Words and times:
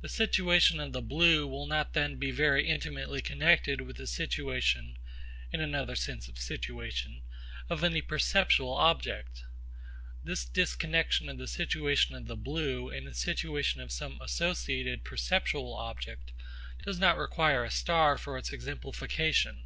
The 0.00 0.08
situation 0.08 0.78
of 0.78 0.92
the 0.92 1.02
blue 1.02 1.44
will 1.44 1.66
not 1.66 1.92
then 1.92 2.18
be 2.20 2.30
very 2.30 2.68
intimately 2.68 3.20
connected 3.20 3.80
with 3.80 3.96
the 3.96 4.06
situation 4.06 4.96
(in 5.50 5.60
another 5.60 5.96
sense 5.96 6.28
of 6.28 6.38
'situation') 6.38 7.22
of 7.68 7.82
any 7.82 8.00
perceptual 8.00 8.74
object. 8.76 9.42
This 10.22 10.46
disconnexion 10.46 11.28
of 11.28 11.38
the 11.38 11.48
situation 11.48 12.14
of 12.14 12.28
the 12.28 12.36
blue 12.36 12.90
and 12.90 13.08
the 13.08 13.12
situation 13.14 13.80
of 13.80 13.90
some 13.90 14.20
associated 14.22 15.02
perceptual 15.02 15.74
object 15.74 16.32
does 16.84 17.00
not 17.00 17.18
require 17.18 17.64
a 17.64 17.72
star 17.72 18.16
for 18.16 18.38
its 18.38 18.52
exemplification. 18.52 19.64